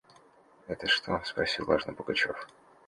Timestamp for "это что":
0.65-1.21